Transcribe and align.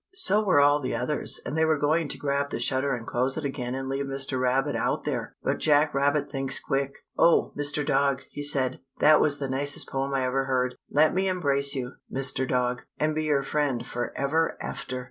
So 0.15 0.43
were 0.43 0.59
all 0.59 0.79
the 0.79 0.95
others 0.95 1.39
and 1.45 1.55
they 1.55 1.63
were 1.63 1.77
going 1.77 2.07
to 2.07 2.17
grab 2.17 2.49
the 2.49 2.59
shutter 2.59 2.95
and 2.95 3.05
close 3.05 3.37
it 3.37 3.45
again 3.45 3.75
and 3.75 3.87
leave 3.87 4.07
Mr. 4.07 4.39
Rabbit 4.41 4.75
out 4.75 5.03
there. 5.03 5.35
But 5.43 5.59
Jack 5.59 5.93
Rabbit 5.93 6.27
thinks 6.27 6.59
quick. 6.59 7.05
"Oh 7.19 7.53
Mr. 7.55 7.85
Dog," 7.85 8.23
he 8.31 8.41
said, 8.41 8.79
"that 8.97 9.21
was 9.21 9.37
the 9.37 9.47
nicest 9.47 9.87
poem 9.89 10.11
I 10.15 10.23
ever 10.25 10.45
heard. 10.45 10.73
Let 10.89 11.13
me 11.13 11.27
embrace 11.27 11.75
you, 11.75 11.97
Mr. 12.11 12.49
Dog, 12.49 12.81
and 12.97 13.13
be 13.13 13.25
your 13.25 13.43
friend 13.43 13.85
forever 13.85 14.57
after!" 14.59 14.99